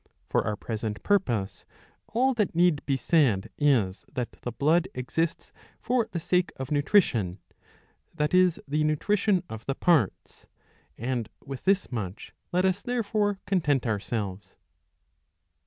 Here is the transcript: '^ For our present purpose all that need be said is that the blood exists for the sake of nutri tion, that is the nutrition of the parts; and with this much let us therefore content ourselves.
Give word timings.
'^ 0.01 0.03
For 0.29 0.43
our 0.47 0.55
present 0.55 1.03
purpose 1.03 1.63
all 2.07 2.33
that 2.33 2.55
need 2.55 2.83
be 2.87 2.97
said 2.97 3.51
is 3.55 4.03
that 4.11 4.31
the 4.41 4.51
blood 4.51 4.87
exists 4.95 5.51
for 5.79 6.07
the 6.11 6.19
sake 6.19 6.51
of 6.55 6.69
nutri 6.71 7.03
tion, 7.03 7.37
that 8.15 8.33
is 8.33 8.59
the 8.67 8.83
nutrition 8.83 9.43
of 9.47 9.63
the 9.67 9.75
parts; 9.75 10.47
and 10.97 11.29
with 11.45 11.65
this 11.65 11.91
much 11.91 12.33
let 12.51 12.65
us 12.65 12.81
therefore 12.81 13.37
content 13.45 13.85
ourselves. 13.85 14.57